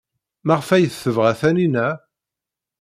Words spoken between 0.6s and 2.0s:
ay t-tebɣa Taninna?